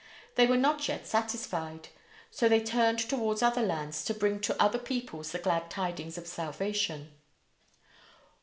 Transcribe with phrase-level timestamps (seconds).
[0.33, 1.89] They were not yet satisfied,
[2.31, 6.25] so they turned towards other lands to bring to other peoples the glad tidings of
[6.25, 7.11] salvation.